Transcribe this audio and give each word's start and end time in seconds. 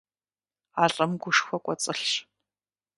А 0.81 0.83
лӀым 0.93 1.11
гушхуэ 1.21 1.57
кӀуэцӀылъщ. 1.63 2.13